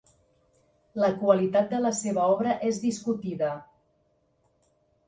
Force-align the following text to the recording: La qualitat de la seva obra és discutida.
La 1.03 1.09
qualitat 1.19 1.69
de 1.75 1.83
la 1.83 1.91
seva 1.99 2.27
obra 2.37 2.57
és 2.71 2.81
discutida. 2.87 3.53